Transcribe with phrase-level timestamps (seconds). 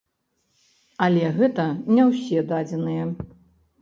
[1.07, 1.65] Але гэта
[1.99, 3.03] не ўсе дадзеныя.